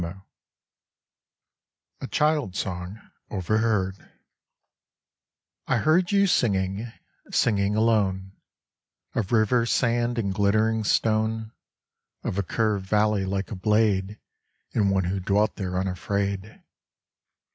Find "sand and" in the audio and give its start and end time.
9.67-10.33